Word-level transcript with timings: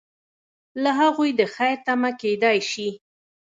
له 0.83 0.91
هغوی 0.99 1.29
د 1.39 1.41
خیر 1.55 1.75
تمه 1.85 2.11
کیدای 2.21 2.59
شي. 2.71 2.89